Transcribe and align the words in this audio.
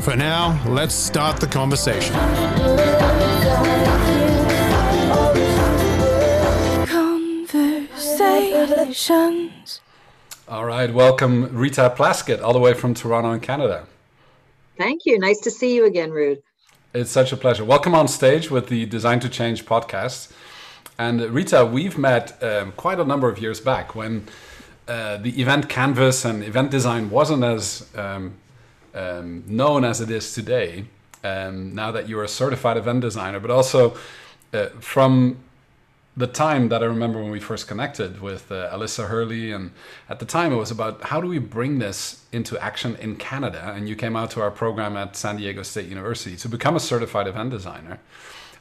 For 0.00 0.16
now, 0.16 0.60
let's 0.66 0.94
start 0.94 1.40
the 1.40 1.46
conversation. 1.46 2.14
Conversations. 6.86 9.80
All 10.48 10.64
right, 10.64 10.92
welcome 10.94 11.54
Rita 11.54 11.92
Plaskett, 11.96 12.40
all 12.40 12.52
the 12.52 12.58
way 12.58 12.74
from 12.74 12.94
Toronto 12.94 13.32
in 13.32 13.40
Canada. 13.40 13.86
Thank 14.78 15.04
you. 15.04 15.18
Nice 15.18 15.40
to 15.40 15.50
see 15.50 15.74
you 15.74 15.84
again, 15.84 16.10
Ruud. 16.10 16.40
It's 16.94 17.10
such 17.10 17.32
a 17.32 17.36
pleasure. 17.36 17.64
Welcome 17.64 17.94
on 17.94 18.08
stage 18.08 18.50
with 18.50 18.68
the 18.68 18.86
Design 18.86 19.20
to 19.20 19.28
Change 19.28 19.66
podcast. 19.66 20.32
And 20.98 21.20
Rita, 21.20 21.66
we've 21.66 21.98
met 21.98 22.42
um, 22.42 22.72
quite 22.72 22.98
a 22.98 23.04
number 23.04 23.28
of 23.28 23.38
years 23.38 23.60
back 23.60 23.94
when 23.94 24.26
uh, 24.86 25.18
the 25.18 25.38
event 25.40 25.68
canvas 25.68 26.24
and 26.24 26.42
event 26.42 26.70
design 26.70 27.10
wasn't 27.10 27.44
as 27.44 27.86
um, 27.94 28.34
um, 28.94 29.44
known 29.46 29.84
as 29.84 30.00
it 30.00 30.10
is 30.10 30.32
today. 30.32 30.84
Um, 31.24 31.74
now 31.74 31.90
that 31.90 32.08
you're 32.08 32.22
a 32.22 32.28
certified 32.28 32.76
event 32.76 33.00
designer, 33.00 33.40
but 33.40 33.50
also 33.50 33.96
uh, 34.52 34.66
from 34.80 35.38
the 36.16 36.26
time 36.26 36.68
that 36.68 36.82
I 36.82 36.86
remember 36.86 37.22
when 37.22 37.30
we 37.30 37.38
first 37.38 37.68
connected 37.68 38.20
with 38.20 38.50
uh, 38.50 38.70
Alissa 38.72 39.08
Hurley, 39.08 39.52
and 39.52 39.70
at 40.08 40.18
the 40.18 40.26
time 40.26 40.52
it 40.52 40.56
was 40.56 40.70
about 40.70 41.04
how 41.04 41.20
do 41.20 41.28
we 41.28 41.38
bring 41.38 41.78
this 41.78 42.24
into 42.32 42.58
action 42.58 42.96
in 42.96 43.16
Canada? 43.16 43.72
And 43.74 43.88
you 43.88 43.94
came 43.94 44.16
out 44.16 44.30
to 44.32 44.40
our 44.40 44.50
program 44.50 44.96
at 44.96 45.14
San 45.16 45.36
Diego 45.36 45.62
State 45.62 45.88
University 45.88 46.36
to 46.36 46.48
become 46.48 46.74
a 46.74 46.80
certified 46.80 47.28
event 47.28 47.50
designer 47.50 48.00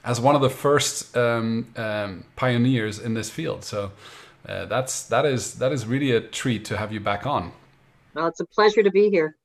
as 0.04 0.22
one 0.22 0.36
of 0.36 0.42
the 0.42 0.50
first 0.50 1.18
um, 1.18 1.68
um, 1.76 2.24
pioneers 2.36 3.00
in 3.00 3.16
this 3.16 3.30
field. 3.30 3.64
So 3.64 3.92
uh, 4.48 4.66
that's 4.66 5.04
that 5.08 5.26
is 5.26 5.56
that 5.56 5.72
is 5.72 5.86
really 5.86 6.12
a 6.12 6.22
treat 6.22 6.64
to 6.66 6.78
have 6.78 6.94
you 6.94 7.00
back 7.00 7.26
on. 7.26 7.52
Well, 8.14 8.28
it's 8.28 8.40
a 8.40 8.46
pleasure 8.46 8.84
to 8.84 8.92
be 8.92 9.10
here. 9.10 9.36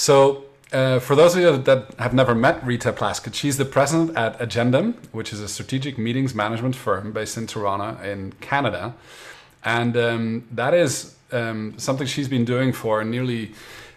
So 0.00 0.44
uh, 0.72 0.98
for 0.98 1.14
those 1.14 1.36
of 1.36 1.42
you 1.42 1.58
that 1.58 1.92
have 1.98 2.14
never 2.14 2.34
met 2.34 2.64
Rita 2.64 2.90
Plaskett, 2.90 3.34
she's 3.34 3.58
the 3.58 3.66
president 3.66 4.16
at 4.16 4.38
Agendum, 4.38 4.94
which 5.12 5.30
is 5.30 5.40
a 5.40 5.48
strategic 5.48 5.98
meetings 5.98 6.34
management 6.34 6.74
firm 6.74 7.12
based 7.12 7.36
in 7.36 7.46
Toronto, 7.46 8.02
in 8.02 8.32
Canada. 8.40 8.94
And 9.62 9.94
um, 9.98 10.48
that 10.52 10.72
is 10.72 11.16
um, 11.32 11.74
something 11.76 12.06
she's 12.06 12.28
been 12.28 12.46
doing 12.46 12.72
for 12.72 13.04
nearly 13.04 13.52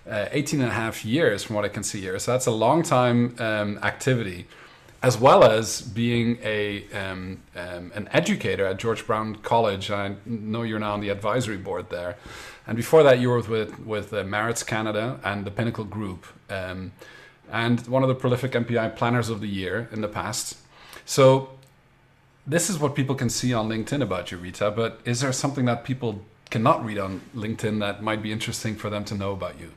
uh, 0.06 0.26
18 0.32 0.60
and 0.60 0.68
a 0.68 0.74
half 0.74 1.06
years, 1.06 1.42
from 1.42 1.56
what 1.56 1.64
I 1.64 1.70
can 1.70 1.84
see 1.84 2.02
here. 2.02 2.20
So 2.20 2.34
that's 2.34 2.48
a 2.48 2.52
long 2.52 2.84
time 2.84 3.38
um, 3.40 3.78
activity, 3.78 4.46
as 5.04 5.18
well 5.18 5.44
as 5.44 5.82
being 5.82 6.38
a, 6.44 6.90
um, 6.94 7.42
um, 7.58 7.92
an 7.94 8.08
educator 8.14 8.66
at 8.66 8.78
George 8.78 9.06
Brown 9.06 9.36
College. 9.36 9.92
I 9.92 10.16
know 10.26 10.64
you're 10.64 10.80
now 10.80 10.94
on 10.94 11.02
the 11.02 11.10
advisory 11.10 11.58
board 11.58 11.90
there. 11.90 12.16
And 12.66 12.78
before 12.78 13.04
that, 13.04 13.20
you 13.20 13.30
were 13.30 13.42
with 13.42 13.80
with 13.82 14.14
uh, 14.14 14.54
Canada 14.66 15.20
and 15.26 15.44
the 15.44 15.52
Pinnacle 15.52 15.84
Group, 15.84 16.26
um, 16.50 16.94
and 17.52 17.86
one 17.88 18.04
of 18.04 18.08
the 18.08 18.16
prolific 18.16 18.54
MPI 18.54 18.96
planners 18.96 19.30
of 19.30 19.42
the 19.42 19.48
year 19.48 19.90
in 19.92 20.00
the 20.00 20.08
past. 20.08 20.58
So, 21.06 21.50
this 22.48 22.70
is 22.70 22.80
what 22.80 22.96
people 22.96 23.16
can 23.16 23.30
see 23.30 23.54
on 23.54 23.68
LinkedIn 23.68 24.02
about 24.02 24.32
you, 24.32 24.38
Rita. 24.38 24.72
But 24.72 25.02
is 25.04 25.20
there 25.20 25.34
something 25.34 25.66
that 25.66 25.84
people 25.84 26.22
cannot 26.50 26.86
read 26.86 26.98
on 26.98 27.20
LinkedIn 27.36 27.82
that 27.82 28.02
might 28.02 28.24
be 28.24 28.32
interesting 28.32 28.76
for 28.76 28.90
them 28.90 29.04
to 29.06 29.16
know 29.16 29.34
about 29.34 29.60
you? 29.60 29.72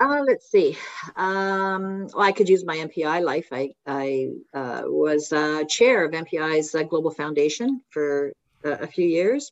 Uh, 0.00 0.22
let's 0.24 0.48
see. 0.48 0.76
Um, 1.16 2.08
well, 2.14 2.22
I 2.22 2.32
could 2.32 2.48
use 2.48 2.64
my 2.64 2.76
MPI 2.76 3.22
life. 3.22 3.48
I, 3.50 3.70
I 3.84 4.28
uh, 4.54 4.82
was 4.84 5.32
uh, 5.32 5.64
chair 5.64 6.04
of 6.04 6.12
MPI's 6.12 6.74
uh, 6.74 6.84
Global 6.84 7.10
Foundation 7.10 7.82
for 7.90 8.32
uh, 8.64 8.76
a 8.80 8.86
few 8.86 9.06
years. 9.06 9.50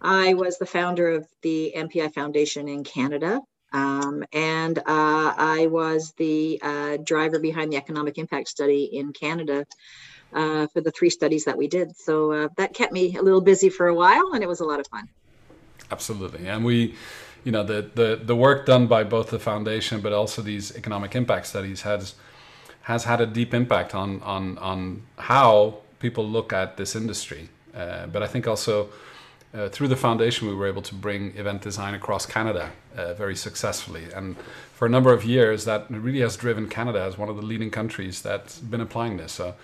I 0.00 0.34
was 0.34 0.58
the 0.58 0.66
founder 0.66 1.08
of 1.10 1.26
the 1.42 1.72
MPI 1.74 2.12
Foundation 2.12 2.68
in 2.68 2.84
Canada. 2.84 3.40
Um, 3.72 4.22
and 4.32 4.78
uh, 4.78 4.82
I 4.86 5.68
was 5.70 6.12
the 6.18 6.60
driver 7.02 7.38
behind 7.38 7.72
the 7.72 7.76
economic 7.76 8.18
impact 8.18 8.48
study 8.48 8.84
in 8.84 9.12
Canada 9.12 9.64
for 10.32 10.80
the 10.80 10.90
three 10.90 11.10
studies 11.10 11.46
that 11.46 11.56
we 11.56 11.68
did. 11.68 11.96
So 11.96 12.50
that 12.58 12.74
kept 12.74 12.92
me 12.92 13.16
a 13.16 13.22
little 13.22 13.40
busy 13.40 13.70
for 13.70 13.88
a 13.88 13.94
while, 13.94 14.32
and 14.34 14.42
it 14.42 14.46
was 14.46 14.60
a 14.60 14.64
lot 14.64 14.78
of 14.78 14.86
fun. 14.88 15.08
Absolutely, 15.90 16.48
and 16.48 16.64
we, 16.64 16.94
you 17.46 17.52
know, 17.52 17.62
the 17.62 17.88
the 17.94 18.20
the 18.22 18.34
work 18.34 18.66
done 18.66 18.88
by 18.88 19.04
both 19.04 19.30
the 19.30 19.38
foundation, 19.38 20.00
but 20.00 20.12
also 20.12 20.42
these 20.42 20.76
economic 20.76 21.14
impact 21.14 21.46
studies 21.46 21.82
has 21.82 22.16
has 22.82 23.04
had 23.04 23.20
a 23.20 23.26
deep 23.26 23.54
impact 23.54 23.94
on 23.94 24.20
on 24.22 24.58
on 24.58 25.02
how 25.16 25.76
people 26.00 26.24
look 26.28 26.52
at 26.52 26.76
this 26.76 26.96
industry. 26.96 27.48
Uh, 27.72 28.06
but 28.08 28.20
I 28.20 28.26
think 28.26 28.48
also 28.48 28.88
uh, 29.54 29.68
through 29.68 29.86
the 29.86 29.96
foundation, 29.96 30.48
we 30.48 30.54
were 30.54 30.66
able 30.66 30.82
to 30.82 30.94
bring 30.94 31.36
event 31.36 31.62
design 31.62 31.94
across 31.94 32.26
Canada 32.26 32.72
uh, 32.96 33.14
very 33.14 33.36
successfully. 33.36 34.04
And 34.12 34.36
for 34.74 34.86
a 34.86 34.90
number 34.90 35.12
of 35.12 35.24
years, 35.24 35.64
that 35.66 35.88
really 35.88 36.20
has 36.20 36.36
driven 36.36 36.68
Canada 36.68 37.00
as 37.00 37.16
one 37.16 37.28
of 37.28 37.36
the 37.36 37.42
leading 37.42 37.70
countries 37.70 38.22
that's 38.22 38.58
been 38.58 38.80
applying 38.80 39.18
this. 39.18 39.32
So 39.32 39.54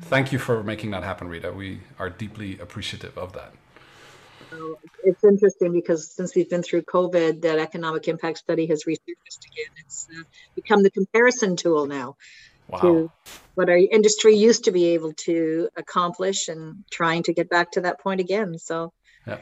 thank 0.00 0.32
you 0.32 0.38
for 0.38 0.62
making 0.62 0.90
that 0.92 1.02
happen, 1.02 1.28
Rita. 1.28 1.52
We 1.52 1.80
are 1.98 2.08
deeply 2.08 2.58
appreciative 2.58 3.18
of 3.18 3.34
that. 3.34 3.52
It's 5.04 5.24
interesting 5.24 5.72
because 5.72 6.10
since 6.10 6.34
we've 6.34 6.48
been 6.48 6.62
through 6.62 6.82
COVID, 6.82 7.42
that 7.42 7.58
economic 7.58 8.08
impact 8.08 8.38
study 8.38 8.66
has 8.66 8.84
resurfaced 8.84 9.44
again. 9.46 9.72
It's 9.78 10.08
uh, 10.16 10.22
become 10.54 10.82
the 10.82 10.90
comparison 10.90 11.56
tool 11.56 11.86
now 11.86 12.16
wow. 12.68 12.80
to 12.80 13.10
what 13.54 13.68
our 13.68 13.76
industry 13.76 14.34
used 14.34 14.64
to 14.64 14.72
be 14.72 14.86
able 14.86 15.12
to 15.12 15.68
accomplish 15.76 16.48
and 16.48 16.84
trying 16.90 17.22
to 17.24 17.32
get 17.32 17.48
back 17.48 17.72
to 17.72 17.80
that 17.82 18.00
point 18.00 18.20
again. 18.20 18.58
So 18.58 18.92
yeah. 19.26 19.38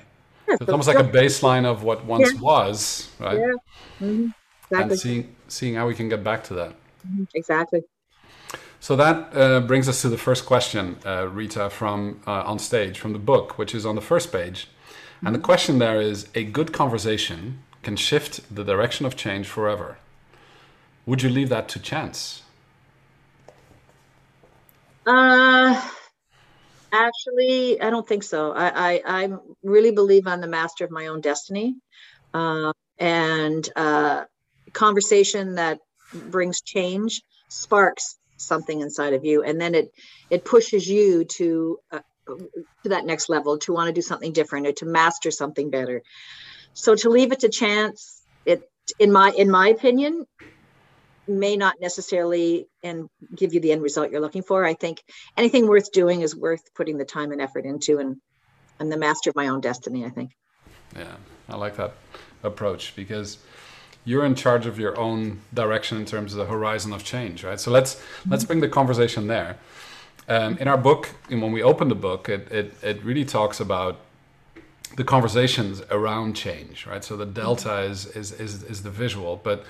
yeah 0.48 0.56
it's 0.60 0.70
almost 0.70 0.88
like 0.88 0.98
a 0.98 1.08
baseline 1.08 1.64
of 1.64 1.82
what 1.82 2.04
once 2.04 2.32
yeah. 2.32 2.40
was, 2.40 3.10
right? 3.18 3.38
Yeah. 3.38 3.52
Mm-hmm. 4.00 4.28
Exactly. 4.70 4.92
And 4.92 5.00
seeing 5.00 5.36
seeing 5.48 5.74
how 5.74 5.86
we 5.86 5.94
can 5.94 6.08
get 6.08 6.24
back 6.24 6.44
to 6.44 6.54
that. 6.54 6.70
Mm-hmm. 7.06 7.24
Exactly. 7.34 7.82
So 8.80 8.96
that 8.96 9.34
uh, 9.34 9.60
brings 9.60 9.88
us 9.88 10.02
to 10.02 10.10
the 10.10 10.18
first 10.18 10.44
question, 10.44 10.98
uh, 11.06 11.26
Rita, 11.28 11.70
from 11.70 12.20
uh, 12.26 12.42
on 12.42 12.58
stage 12.58 12.98
from 12.98 13.14
the 13.14 13.18
book, 13.18 13.56
which 13.56 13.74
is 13.74 13.86
on 13.86 13.94
the 13.94 14.02
first 14.02 14.30
page, 14.30 14.68
mm-hmm. 15.16 15.26
and 15.26 15.34
the 15.34 15.40
question 15.40 15.78
there 15.78 16.00
is: 16.00 16.28
A 16.34 16.44
good 16.44 16.72
conversation 16.72 17.62
can 17.82 17.96
shift 17.96 18.54
the 18.54 18.64
direction 18.64 19.06
of 19.06 19.16
change 19.16 19.46
forever. 19.46 19.98
Would 21.06 21.22
you 21.22 21.28
leave 21.28 21.50
that 21.50 21.68
to 21.70 21.78
chance? 21.78 22.42
Uh 25.06 25.80
Actually, 26.94 27.80
I 27.80 27.90
don't 27.90 28.06
think 28.06 28.22
so. 28.22 28.52
I, 28.52 28.92
I, 28.92 29.02
I 29.04 29.28
really 29.64 29.90
believe 29.90 30.28
I'm 30.28 30.40
the 30.40 30.46
master 30.46 30.84
of 30.84 30.92
my 30.92 31.08
own 31.08 31.20
destiny. 31.20 31.74
Uh, 32.32 32.72
and 32.98 33.68
uh, 33.74 34.24
conversation 34.72 35.56
that 35.56 35.80
brings 36.12 36.60
change 36.60 37.20
sparks 37.48 38.16
something 38.36 38.80
inside 38.80 39.12
of 39.12 39.24
you. 39.24 39.42
And 39.42 39.60
then 39.60 39.74
it, 39.74 39.90
it 40.30 40.44
pushes 40.44 40.86
you 40.86 41.24
to, 41.24 41.78
uh, 41.90 41.98
to 42.26 42.88
that 42.88 43.04
next 43.04 43.28
level, 43.28 43.58
to 43.58 43.72
want 43.72 43.88
to 43.88 43.92
do 43.92 44.02
something 44.02 44.32
different 44.32 44.66
or 44.66 44.72
to 44.72 44.86
master 44.86 45.30
something 45.30 45.70
better. 45.70 46.02
So 46.72 46.94
to 46.96 47.10
leave 47.10 47.32
it 47.32 47.40
to 47.40 47.48
chance, 47.48 48.22
it, 48.44 48.68
in 48.98 49.12
my, 49.12 49.30
in 49.30 49.50
my 49.50 49.68
opinion, 49.68 50.26
may 51.26 51.56
not 51.56 51.76
necessarily 51.80 52.66
and 52.82 53.08
give 53.34 53.54
you 53.54 53.60
the 53.60 53.72
end 53.72 53.82
result 53.82 54.10
you're 54.10 54.20
looking 54.20 54.42
for. 54.42 54.64
I 54.64 54.74
think 54.74 55.02
anything 55.36 55.66
worth 55.66 55.92
doing 55.92 56.20
is 56.20 56.36
worth 56.36 56.62
putting 56.74 56.98
the 56.98 57.04
time 57.04 57.32
and 57.32 57.40
effort 57.40 57.64
into 57.64 57.98
and 57.98 58.16
I'm 58.80 58.88
the 58.88 58.96
master 58.96 59.30
of 59.30 59.36
my 59.36 59.48
own 59.48 59.60
destiny, 59.60 60.04
I 60.04 60.10
think. 60.10 60.32
Yeah, 60.96 61.14
I 61.48 61.56
like 61.56 61.76
that 61.76 61.94
approach 62.42 62.94
because 62.96 63.38
you're 64.04 64.24
in 64.24 64.34
charge 64.34 64.66
of 64.66 64.78
your 64.78 64.98
own 64.98 65.40
direction 65.52 65.98
in 65.98 66.04
terms 66.04 66.34
of 66.34 66.38
the 66.38 66.46
horizon 66.46 66.92
of 66.92 67.04
change, 67.04 67.44
right? 67.44 67.58
So 67.58 67.70
let's 67.70 67.94
mm-hmm. 67.94 68.30
let's 68.30 68.44
bring 68.44 68.60
the 68.60 68.68
conversation 68.68 69.26
there. 69.28 69.58
Um, 70.28 70.56
in 70.58 70.68
our 70.68 70.78
book, 70.78 71.10
when 71.28 71.52
we 71.52 71.62
open 71.62 71.88
the 71.88 71.94
book, 71.94 72.28
it, 72.28 72.50
it 72.50 72.74
it 72.82 73.04
really 73.04 73.24
talks 73.24 73.60
about 73.60 73.98
the 74.96 75.04
conversations 75.04 75.82
around 75.90 76.34
change, 76.34 76.86
right? 76.86 77.04
So 77.04 77.16
the 77.16 77.26
delta 77.26 77.80
is 77.80 78.06
is 78.06 78.32
is, 78.32 78.62
is 78.62 78.82
the 78.82 78.90
visual, 78.90 79.40
but 79.42 79.64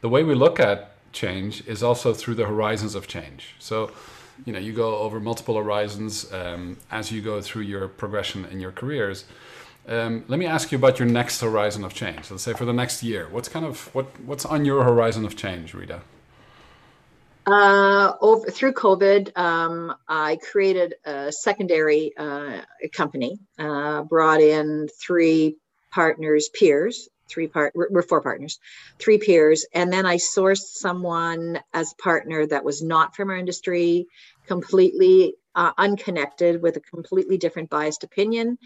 the 0.00 0.08
way 0.08 0.22
we 0.22 0.34
look 0.34 0.60
at 0.60 0.92
change 1.12 1.66
is 1.66 1.82
also 1.82 2.12
through 2.12 2.34
the 2.34 2.46
horizons 2.46 2.94
of 2.94 3.08
change. 3.08 3.54
So 3.58 3.90
you 4.44 4.52
know 4.52 4.58
you 4.58 4.72
go 4.72 4.98
over 4.98 5.18
multiple 5.18 5.56
horizons 5.56 6.32
um, 6.32 6.76
as 6.90 7.10
you 7.10 7.20
go 7.22 7.40
through 7.40 7.62
your 7.62 7.88
progression 7.88 8.44
in 8.44 8.60
your 8.60 8.72
careers. 8.72 9.24
Um, 9.88 10.24
let 10.28 10.38
me 10.38 10.46
ask 10.46 10.72
you 10.72 10.78
about 10.78 10.98
your 10.98 11.08
next 11.08 11.40
horizon 11.40 11.84
of 11.84 11.94
change. 11.94 12.30
Let's 12.30 12.42
say 12.42 12.52
for 12.52 12.64
the 12.64 12.72
next 12.72 13.02
year, 13.02 13.28
what's 13.30 13.48
kind 13.48 13.64
of 13.64 13.92
what 13.94 14.06
what's 14.20 14.44
on 14.44 14.64
your 14.64 14.84
horizon 14.84 15.24
of 15.24 15.36
change, 15.36 15.74
Rita? 15.74 16.02
Uh, 17.46 18.14
over 18.20 18.50
through 18.50 18.72
COVID, 18.72 19.36
um, 19.38 19.94
I 20.08 20.36
created 20.50 20.94
a 21.04 21.30
secondary 21.30 22.12
uh, 22.16 22.62
company, 22.92 23.38
uh, 23.56 24.02
brought 24.02 24.40
in 24.40 24.88
three 25.00 25.56
partners, 25.92 26.48
peers, 26.52 27.08
three 27.28 27.46
part, 27.46 27.72
we're 27.76 28.02
four 28.02 28.20
partners, 28.20 28.58
three 28.98 29.18
peers, 29.18 29.64
and 29.72 29.92
then 29.92 30.06
I 30.06 30.16
sourced 30.16 30.72
someone 30.74 31.60
as 31.72 31.94
partner 31.94 32.46
that 32.46 32.64
was 32.64 32.82
not 32.82 33.14
from 33.14 33.30
our 33.30 33.36
industry, 33.36 34.06
completely 34.48 35.34
uh, 35.54 35.70
unconnected, 35.78 36.60
with 36.60 36.76
a 36.76 36.80
completely 36.80 37.38
different 37.38 37.70
biased 37.70 38.02
opinion 38.02 38.58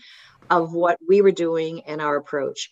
of 0.48 0.72
what 0.72 0.98
we 1.06 1.20
were 1.20 1.32
doing 1.32 1.82
and 1.82 2.00
our 2.00 2.16
approach. 2.16 2.70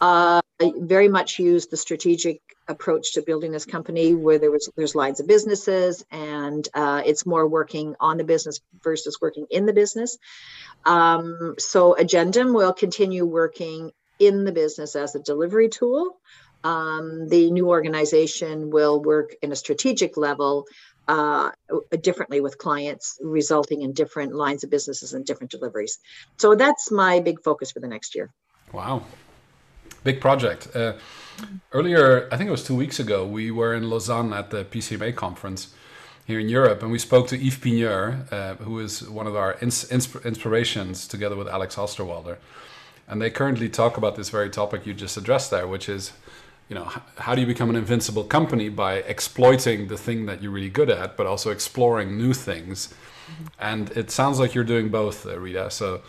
Uh, 0.00 0.40
I 0.60 0.72
very 0.78 1.08
much 1.08 1.38
used 1.38 1.70
the 1.70 1.76
strategic 1.76 2.40
approach 2.68 3.14
to 3.14 3.22
building 3.22 3.52
this 3.52 3.64
company 3.64 4.14
where 4.14 4.38
there 4.38 4.50
was 4.50 4.70
there's 4.76 4.94
lines 4.94 5.20
of 5.20 5.26
businesses 5.26 6.04
and 6.10 6.68
uh, 6.74 7.02
it's 7.04 7.26
more 7.26 7.46
working 7.46 7.94
on 8.00 8.16
the 8.16 8.24
business 8.24 8.60
versus 8.82 9.18
working 9.20 9.46
in 9.50 9.66
the 9.66 9.72
business. 9.72 10.18
Um, 10.84 11.54
so 11.58 11.96
agendum 11.98 12.54
will 12.54 12.72
continue 12.72 13.24
working 13.24 13.90
in 14.18 14.44
the 14.44 14.52
business 14.52 14.96
as 14.96 15.14
a 15.14 15.20
delivery 15.20 15.68
tool. 15.68 16.18
Um, 16.64 17.28
the 17.28 17.50
new 17.50 17.68
organization 17.68 18.70
will 18.70 19.02
work 19.02 19.34
in 19.42 19.50
a 19.50 19.56
strategic 19.56 20.16
level 20.16 20.66
uh, 21.08 21.50
differently 22.00 22.40
with 22.40 22.58
clients 22.58 23.18
resulting 23.20 23.82
in 23.82 23.92
different 23.92 24.34
lines 24.34 24.62
of 24.62 24.70
businesses 24.70 25.12
and 25.14 25.26
different 25.26 25.50
deliveries. 25.50 25.98
So 26.38 26.54
that's 26.54 26.92
my 26.92 27.18
big 27.18 27.42
focus 27.42 27.72
for 27.72 27.80
the 27.80 27.88
next 27.88 28.14
year. 28.14 28.32
Wow 28.72 29.02
big 30.04 30.20
project. 30.20 30.74
Uh, 30.74 30.94
earlier, 31.72 32.28
I 32.32 32.36
think 32.36 32.48
it 32.48 32.50
was 32.50 32.64
two 32.64 32.74
weeks 32.76 32.98
ago, 33.00 33.26
we 33.26 33.50
were 33.50 33.74
in 33.74 33.88
Lausanne 33.88 34.32
at 34.32 34.50
the 34.50 34.64
PCMA 34.64 35.14
conference 35.14 35.74
here 36.24 36.38
in 36.38 36.48
Europe, 36.48 36.82
and 36.82 36.92
we 36.92 36.98
spoke 36.98 37.28
to 37.28 37.36
Yves 37.36 37.58
Pigneur, 37.58 38.26
uh, 38.30 38.54
who 38.56 38.78
is 38.78 39.08
one 39.08 39.26
of 39.26 39.34
our 39.34 39.56
ins- 39.60 39.84
insp- 39.90 40.24
inspirations, 40.24 41.08
together 41.08 41.36
with 41.36 41.48
Alex 41.48 41.76
Osterwalder. 41.76 42.36
And 43.08 43.20
they 43.20 43.30
currently 43.30 43.68
talk 43.68 43.96
about 43.96 44.14
this 44.16 44.30
very 44.30 44.48
topic 44.48 44.86
you 44.86 44.94
just 44.94 45.16
addressed 45.16 45.50
there, 45.50 45.66
which 45.66 45.88
is, 45.88 46.12
you 46.68 46.76
know, 46.76 46.90
how 47.18 47.34
do 47.34 47.40
you 47.40 47.46
become 47.46 47.68
an 47.70 47.76
invincible 47.76 48.24
company 48.24 48.68
by 48.68 48.94
exploiting 48.98 49.88
the 49.88 49.98
thing 49.98 50.26
that 50.26 50.42
you're 50.42 50.52
really 50.52 50.70
good 50.70 50.88
at, 50.90 51.16
but 51.16 51.26
also 51.26 51.50
exploring 51.50 52.16
new 52.16 52.32
things. 52.32 52.94
And 53.58 53.90
it 53.90 54.10
sounds 54.10 54.38
like 54.38 54.54
you're 54.54 54.64
doing 54.64 54.88
both, 54.88 55.26
uh, 55.26 55.38
Rita. 55.38 55.70
So 55.70 56.02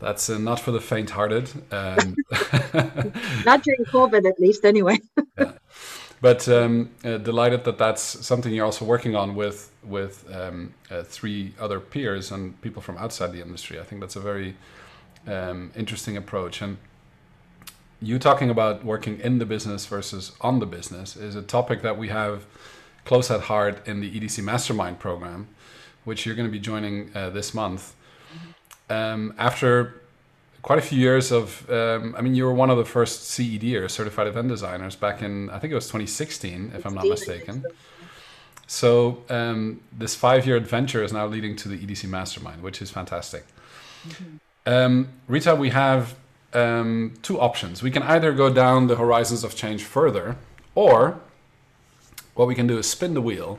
that's 0.00 0.30
uh, 0.30 0.38
not 0.38 0.58
for 0.58 0.70
the 0.70 0.80
faint-hearted. 0.80 1.50
Um, 1.70 2.16
not 3.44 3.62
during 3.62 3.84
COVID, 3.84 4.26
at 4.26 4.40
least, 4.40 4.64
anyway. 4.64 4.98
yeah. 5.38 5.52
But 6.22 6.48
um, 6.48 6.90
uh, 7.04 7.18
delighted 7.18 7.64
that 7.64 7.78
that's 7.78 8.02
something 8.02 8.52
you're 8.52 8.66
also 8.66 8.84
working 8.84 9.16
on 9.16 9.34
with 9.34 9.70
with 9.82 10.30
um, 10.34 10.74
uh, 10.90 11.02
three 11.02 11.54
other 11.58 11.80
peers 11.80 12.30
and 12.30 12.60
people 12.60 12.82
from 12.82 12.98
outside 12.98 13.32
the 13.32 13.40
industry. 13.40 13.80
I 13.80 13.84
think 13.84 14.02
that's 14.02 14.16
a 14.16 14.20
very 14.20 14.56
um, 15.26 15.72
interesting 15.74 16.18
approach. 16.18 16.60
And 16.60 16.76
you 18.02 18.18
talking 18.18 18.50
about 18.50 18.84
working 18.84 19.18
in 19.20 19.38
the 19.38 19.46
business 19.46 19.86
versus 19.86 20.32
on 20.42 20.58
the 20.58 20.66
business 20.66 21.16
is 21.16 21.36
a 21.36 21.42
topic 21.42 21.80
that 21.82 21.96
we 21.96 22.08
have 22.08 22.44
close 23.06 23.30
at 23.30 23.42
heart 23.42 23.86
in 23.86 24.00
the 24.00 24.10
EDC 24.10 24.44
Mastermind 24.44 24.98
program, 24.98 25.48
which 26.04 26.26
you're 26.26 26.34
going 26.34 26.48
to 26.48 26.52
be 26.52 26.60
joining 26.60 27.10
uh, 27.14 27.30
this 27.30 27.54
month 27.54 27.94
um, 28.90 29.32
after 29.38 30.00
quite 30.62 30.78
a 30.78 30.82
few 30.82 30.98
years 30.98 31.32
of, 31.32 31.68
um, 31.70 32.14
I 32.16 32.20
mean, 32.20 32.34
you 32.34 32.44
were 32.44 32.52
one 32.52 32.70
of 32.70 32.76
the 32.76 32.84
first 32.84 33.30
CEDers, 33.30 33.90
certified 33.90 34.26
event 34.26 34.48
designers, 34.48 34.96
back 34.96 35.22
in 35.22 35.48
I 35.50 35.58
think 35.58 35.72
it 35.72 35.74
was 35.74 35.86
2016, 35.86 36.72
if 36.74 36.84
I'm 36.84 36.94
not 36.94 37.06
mistaken. 37.06 37.64
So 38.66 39.24
um, 39.28 39.80
this 39.90 40.14
five-year 40.14 40.56
adventure 40.56 41.02
is 41.02 41.12
now 41.12 41.26
leading 41.26 41.56
to 41.56 41.68
the 41.68 41.78
EDC 41.78 42.08
Mastermind, 42.08 42.62
which 42.62 42.80
is 42.82 42.90
fantastic. 42.90 43.44
Mm-hmm. 44.06 44.36
Um, 44.66 45.08
Rita, 45.26 45.56
we 45.56 45.70
have 45.70 46.14
um, 46.52 47.14
two 47.22 47.40
options. 47.40 47.82
We 47.82 47.90
can 47.90 48.02
either 48.02 48.32
go 48.32 48.52
down 48.52 48.86
the 48.86 48.96
horizons 48.96 49.42
of 49.42 49.56
change 49.56 49.82
further, 49.82 50.36
or 50.74 51.20
what 52.34 52.46
we 52.46 52.54
can 52.54 52.66
do 52.66 52.78
is 52.78 52.88
spin 52.88 53.14
the 53.14 53.22
wheel 53.22 53.58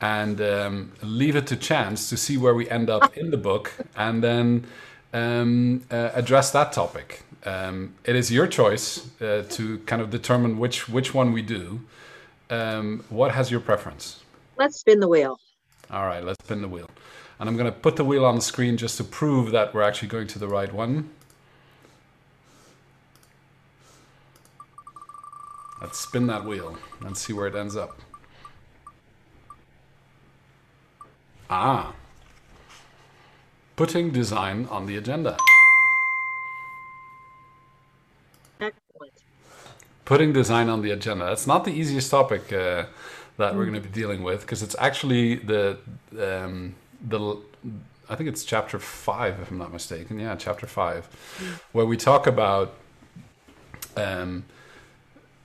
and 0.00 0.40
um, 0.40 0.92
leave 1.02 1.36
it 1.36 1.46
to 1.48 1.56
chance 1.56 2.08
to 2.10 2.16
see 2.16 2.36
where 2.36 2.54
we 2.54 2.68
end 2.68 2.90
up 2.90 3.16
in 3.16 3.30
the 3.30 3.36
book 3.36 3.72
and 3.96 4.22
then 4.22 4.66
um, 5.12 5.84
uh, 5.90 6.10
address 6.14 6.50
that 6.52 6.72
topic. 6.72 7.22
Um, 7.44 7.94
it 8.04 8.16
is 8.16 8.30
your 8.30 8.46
choice 8.46 9.08
uh, 9.20 9.44
to 9.50 9.78
kind 9.80 10.02
of 10.02 10.10
determine 10.10 10.58
which 10.58 10.88
which 10.88 11.14
one 11.14 11.32
we 11.32 11.42
do. 11.42 11.80
Um, 12.50 13.04
what 13.08 13.32
has 13.32 13.50
your 13.50 13.60
preference? 13.60 14.20
Let's 14.56 14.78
spin 14.78 15.00
the 15.00 15.08
wheel. 15.08 15.38
All 15.90 16.06
right, 16.06 16.24
let's 16.24 16.42
spin 16.44 16.60
the 16.60 16.68
wheel. 16.68 16.90
And 17.38 17.48
I'm 17.48 17.56
going 17.56 17.70
to 17.70 17.78
put 17.78 17.96
the 17.96 18.04
wheel 18.04 18.24
on 18.24 18.34
the 18.34 18.40
screen 18.40 18.76
just 18.76 18.96
to 18.96 19.04
prove 19.04 19.50
that 19.52 19.74
we're 19.74 19.82
actually 19.82 20.08
going 20.08 20.26
to 20.28 20.38
the 20.38 20.48
right 20.48 20.72
one. 20.72 21.10
Let's 25.80 26.00
spin 26.00 26.26
that 26.28 26.44
wheel 26.44 26.78
and 27.04 27.16
see 27.16 27.32
where 27.32 27.46
it 27.46 27.54
ends 27.54 27.76
up. 27.76 28.00
Ah. 31.48 31.94
Putting 33.76 34.10
design 34.10 34.66
on 34.70 34.86
the 34.86 34.96
agenda. 34.96 35.36
Excellent. 38.60 39.12
Putting 40.04 40.32
design 40.32 40.68
on 40.68 40.82
the 40.82 40.90
agenda. 40.90 41.26
That's 41.26 41.46
not 41.46 41.64
the 41.64 41.72
easiest 41.72 42.10
topic 42.10 42.52
uh, 42.52 42.86
that 43.36 43.52
mm. 43.52 43.56
we're 43.56 43.66
going 43.66 43.74
to 43.74 43.80
be 43.80 43.90
dealing 43.90 44.22
with 44.22 44.40
because 44.40 44.62
it's 44.62 44.76
actually 44.78 45.36
the 45.36 45.78
um, 46.18 46.74
the 47.06 47.38
I 48.08 48.14
think 48.14 48.28
it's 48.28 48.44
chapter 48.44 48.78
five, 48.78 49.40
if 49.40 49.50
I'm 49.50 49.58
not 49.58 49.72
mistaken. 49.72 50.18
Yeah, 50.18 50.36
chapter 50.36 50.66
five, 50.66 51.08
mm. 51.38 51.60
where 51.72 51.86
we 51.86 51.96
talk 51.96 52.26
about. 52.26 52.74
Um, 53.96 54.44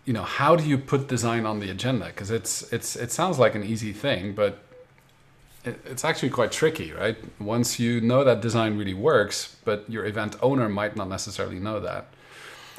you 0.05 0.13
know 0.13 0.23
how 0.23 0.55
do 0.55 0.67
you 0.67 0.77
put 0.77 1.07
design 1.07 1.45
on 1.45 1.59
the 1.59 1.69
agenda 1.69 2.07
because 2.07 2.31
it's 2.31 2.73
it's 2.73 2.95
it 2.95 3.11
sounds 3.11 3.37
like 3.37 3.53
an 3.53 3.63
easy 3.63 3.93
thing 3.93 4.33
but 4.33 4.57
it's 5.63 6.03
actually 6.03 6.29
quite 6.29 6.51
tricky, 6.51 6.91
right? 6.91 7.17
Once 7.39 7.79
you 7.79 8.01
know 8.01 8.23
that 8.23 8.41
design 8.41 8.77
really 8.77 8.93
works, 8.93 9.55
but 9.63 9.89
your 9.89 10.05
event 10.05 10.35
owner 10.41 10.67
might 10.69 10.95
not 10.95 11.07
necessarily 11.07 11.59
know 11.59 11.79
that. 11.79 12.07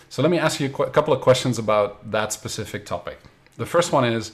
So 0.08 0.22
let 0.22 0.30
me 0.30 0.38
ask 0.38 0.60
you 0.60 0.66
a 0.66 0.90
couple 0.90 1.14
of 1.14 1.20
questions 1.20 1.58
about 1.58 2.10
that 2.10 2.32
specific 2.32 2.84
topic. 2.84 3.18
The 3.56 3.66
first 3.66 3.92
one 3.92 4.04
is 4.04 4.32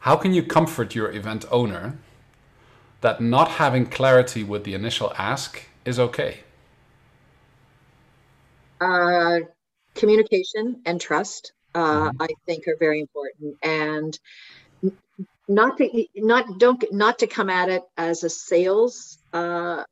how 0.00 0.16
can 0.16 0.34
you 0.34 0.42
comfort 0.42 0.94
your 0.94 1.10
event 1.12 1.44
owner 1.50 1.96
that 3.00 3.20
not 3.20 3.48
having 3.48 3.86
clarity 3.86 4.42
with 4.42 4.64
the 4.64 4.74
initial 4.74 5.12
ask 5.16 5.62
is 5.84 5.98
okay? 5.98 6.40
Uh, 8.80 9.40
communication 9.94 10.82
and 10.84 11.00
trust, 11.00 11.52
uh, 11.74 12.10
mm-hmm. 12.10 12.22
I 12.22 12.28
think, 12.44 12.68
are 12.68 12.76
very 12.78 13.00
important. 13.00 13.56
And 13.62 14.18
not 15.48 15.78
to 15.78 16.06
not 16.16 16.58
don't 16.58 16.84
not 16.92 17.20
to 17.20 17.26
come 17.26 17.50
at 17.50 17.68
it 17.68 17.82
as 17.96 18.24
a 18.24 18.30
sales 18.30 19.18
uh, 19.32 19.84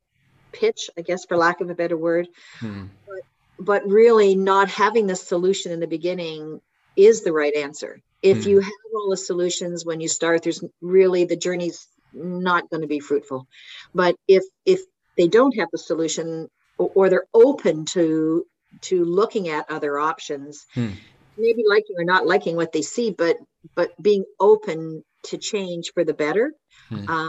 pitch, 0.52 0.90
I 0.96 1.02
guess, 1.02 1.24
for 1.24 1.36
lack 1.36 1.60
of 1.60 1.70
a 1.70 1.74
better 1.74 1.96
word, 1.96 2.28
hmm. 2.58 2.84
but, 3.06 3.22
but 3.58 3.86
really 3.86 4.34
not 4.34 4.68
having 4.68 5.06
the 5.06 5.16
solution 5.16 5.72
in 5.72 5.80
the 5.80 5.86
beginning 5.86 6.60
is 6.96 7.22
the 7.22 7.32
right 7.32 7.54
answer. 7.54 8.00
If 8.22 8.44
hmm. 8.44 8.50
you 8.50 8.60
have 8.60 8.72
all 8.94 9.10
the 9.10 9.16
solutions 9.16 9.84
when 9.84 10.00
you 10.00 10.08
start, 10.08 10.42
there's 10.42 10.64
really 10.80 11.24
the 11.24 11.36
journey's 11.36 11.86
not 12.12 12.70
going 12.70 12.82
to 12.82 12.88
be 12.88 13.00
fruitful. 13.00 13.46
But 13.94 14.16
if 14.26 14.44
if 14.64 14.80
they 15.16 15.28
don't 15.28 15.56
have 15.58 15.68
the 15.72 15.78
solution 15.78 16.48
or, 16.78 16.90
or 16.94 17.10
they're 17.10 17.26
open 17.34 17.84
to 17.86 18.46
to 18.82 19.04
looking 19.04 19.48
at 19.48 19.70
other 19.70 19.98
options, 19.98 20.66
hmm. 20.74 20.90
maybe 21.36 21.64
liking 21.68 21.96
or 21.98 22.04
not 22.04 22.26
liking 22.26 22.56
what 22.56 22.72
they 22.72 22.82
see, 22.82 23.10
but 23.10 23.36
but 23.74 23.90
being 24.02 24.24
open 24.40 25.04
to 25.24 25.38
change 25.38 25.92
for 25.94 26.04
the 26.04 26.14
better. 26.14 26.52
Hmm. 26.88 27.04
Uh, 27.08 27.28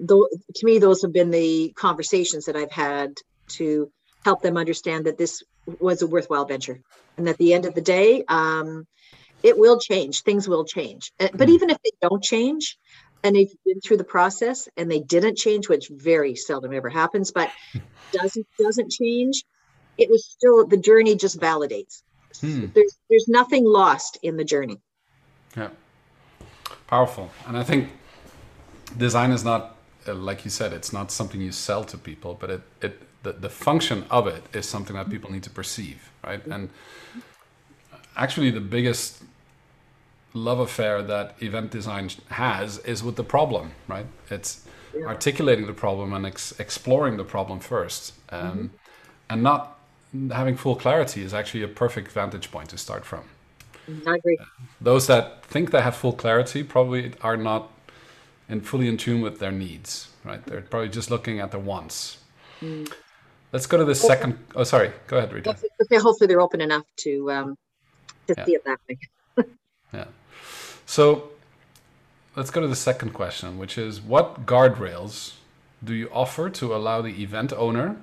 though, 0.00 0.28
to 0.54 0.66
me, 0.66 0.78
those 0.78 1.02
have 1.02 1.12
been 1.12 1.30
the 1.30 1.72
conversations 1.76 2.46
that 2.46 2.56
I've 2.56 2.72
had 2.72 3.14
to 3.48 3.90
help 4.24 4.42
them 4.42 4.56
understand 4.56 5.06
that 5.06 5.18
this 5.18 5.42
was 5.80 6.02
a 6.02 6.06
worthwhile 6.06 6.44
venture, 6.44 6.80
and 7.16 7.28
at 7.28 7.38
the 7.38 7.54
end 7.54 7.64
of 7.64 7.74
the 7.74 7.80
day, 7.80 8.24
um, 8.28 8.86
it 9.42 9.58
will 9.58 9.78
change. 9.78 10.22
Things 10.22 10.48
will 10.48 10.64
change. 10.64 11.12
Uh, 11.20 11.28
but 11.34 11.48
hmm. 11.48 11.54
even 11.54 11.70
if 11.70 11.78
they 11.82 11.92
don't 12.02 12.22
change, 12.22 12.78
and 13.24 13.34
they've 13.34 13.52
been 13.64 13.80
through 13.80 13.96
the 13.96 14.04
process 14.04 14.68
and 14.76 14.88
they 14.88 15.00
didn't 15.00 15.36
change, 15.36 15.68
which 15.68 15.88
very 15.88 16.36
seldom 16.36 16.72
ever 16.72 16.88
happens, 16.88 17.32
but 17.32 17.50
doesn't 18.12 18.46
doesn't 18.58 18.90
change, 18.90 19.44
it 19.96 20.08
was 20.10 20.26
still 20.26 20.66
the 20.66 20.76
journey 20.76 21.16
just 21.16 21.38
validates. 21.40 22.02
Hmm. 22.40 22.66
There's 22.74 22.98
there's 23.10 23.26
nothing 23.28 23.64
lost 23.64 24.18
in 24.22 24.36
the 24.36 24.44
journey. 24.44 24.80
Yeah 25.56 25.70
powerful. 26.86 27.30
And 27.46 27.56
I 27.56 27.62
think 27.62 27.90
design 28.96 29.32
is 29.32 29.44
not 29.44 29.78
uh, 30.08 30.14
like 30.14 30.44
you 30.44 30.50
said, 30.50 30.72
it's 30.72 30.92
not 30.92 31.10
something 31.10 31.40
you 31.40 31.52
sell 31.52 31.84
to 31.84 31.98
people, 31.98 32.36
but 32.40 32.50
it, 32.50 32.62
it 32.80 33.02
the, 33.22 33.32
the 33.32 33.50
function 33.50 34.04
of 34.10 34.26
it 34.26 34.42
is 34.52 34.68
something 34.68 34.96
that 34.96 35.10
people 35.10 35.30
need 35.30 35.42
to 35.42 35.50
perceive, 35.50 36.10
right? 36.24 36.44
And 36.46 36.70
actually, 38.16 38.50
the 38.50 38.60
biggest 38.60 39.22
love 40.34 40.60
affair 40.60 41.02
that 41.02 41.34
event 41.42 41.70
design 41.70 42.10
has 42.30 42.78
is 42.78 43.02
with 43.02 43.16
the 43.16 43.24
problem, 43.24 43.72
right? 43.88 44.06
It's 44.30 44.64
yeah. 44.96 45.06
articulating 45.06 45.66
the 45.66 45.72
problem 45.72 46.12
and 46.12 46.26
ex- 46.26 46.58
exploring 46.58 47.16
the 47.16 47.24
problem 47.24 47.58
first, 47.60 48.14
um, 48.30 48.40
mm-hmm. 48.40 48.66
and 49.30 49.42
not 49.42 49.78
having 50.32 50.56
full 50.56 50.76
clarity 50.76 51.22
is 51.22 51.34
actually 51.34 51.62
a 51.62 51.68
perfect 51.68 52.12
vantage 52.12 52.50
point 52.50 52.70
to 52.70 52.78
start 52.78 53.04
from. 53.04 53.24
I 54.06 54.16
agree. 54.16 54.38
Those 54.80 55.06
that 55.06 55.44
think 55.44 55.70
they 55.70 55.80
have 55.80 55.96
full 55.96 56.12
clarity 56.12 56.62
probably 56.62 57.12
are 57.22 57.36
not 57.36 57.70
in 58.48 58.60
fully 58.60 58.88
in 58.88 58.96
tune 58.96 59.20
with 59.20 59.38
their 59.38 59.52
needs, 59.52 60.08
right? 60.24 60.44
They're 60.44 60.62
probably 60.62 60.88
just 60.88 61.10
looking 61.10 61.40
at 61.40 61.50
their 61.50 61.60
wants. 61.60 62.18
Mm. 62.60 62.92
Let's 63.52 63.66
go 63.66 63.78
to 63.78 63.84
the 63.84 63.94
second. 63.94 64.38
Oh, 64.54 64.64
sorry. 64.64 64.92
Go 65.06 65.18
ahead, 65.18 65.32
Rita. 65.32 65.56
Hopefully, 65.92 66.26
they're 66.26 66.40
open 66.40 66.60
enough 66.60 66.84
to 66.98 67.30
um, 67.30 67.58
to 68.26 68.34
yeah. 68.36 68.44
see 68.44 68.54
it 68.54 68.64
that 68.64 68.78
way. 68.88 68.98
yeah. 69.92 70.04
So 70.84 71.30
let's 72.36 72.50
go 72.50 72.60
to 72.60 72.68
the 72.68 72.76
second 72.76 73.12
question, 73.12 73.58
which 73.58 73.78
is 73.78 74.00
what 74.00 74.44
guardrails 74.44 75.34
do 75.82 75.94
you 75.94 76.10
offer 76.12 76.50
to 76.50 76.74
allow 76.74 77.00
the 77.00 77.22
event 77.22 77.52
owner 77.52 77.96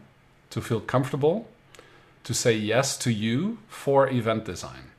to 0.50 0.62
feel 0.62 0.80
comfortable 0.80 1.48
to 2.24 2.34
say 2.34 2.54
yes 2.54 2.98
to 2.98 3.12
you 3.12 3.60
for 3.68 4.10
event 4.10 4.46
design? 4.46 4.92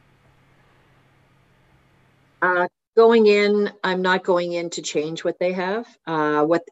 Uh, 2.42 2.68
going 2.96 3.26
in, 3.26 3.70
I'm 3.84 4.02
not 4.02 4.24
going 4.24 4.52
in 4.52 4.70
to 4.70 4.82
change 4.82 5.22
what 5.22 5.38
they 5.38 5.52
have. 5.52 5.86
Uh, 6.06 6.44
what 6.44 6.62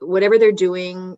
whatever 0.00 0.38
they're 0.38 0.52
doing, 0.52 1.16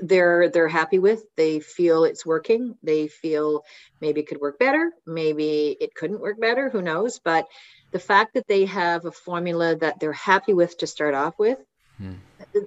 they're 0.00 0.50
they're 0.50 0.68
happy 0.68 0.98
with. 0.98 1.22
They 1.36 1.60
feel 1.60 2.04
it's 2.04 2.26
working. 2.26 2.76
They 2.82 3.08
feel 3.08 3.64
maybe 4.00 4.20
it 4.20 4.28
could 4.28 4.40
work 4.40 4.58
better. 4.58 4.92
Maybe 5.06 5.76
it 5.80 5.94
couldn't 5.94 6.20
work 6.20 6.40
better. 6.40 6.68
Who 6.68 6.82
knows? 6.82 7.20
But 7.20 7.46
the 7.92 7.98
fact 7.98 8.34
that 8.34 8.48
they 8.48 8.64
have 8.66 9.04
a 9.04 9.12
formula 9.12 9.76
that 9.76 10.00
they're 10.00 10.12
happy 10.12 10.52
with 10.52 10.76
to 10.78 10.86
start 10.86 11.14
off 11.14 11.38
with, 11.38 11.58
hmm. 11.98 12.14